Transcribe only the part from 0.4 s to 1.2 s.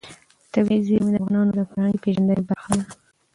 طبیعي زیرمې د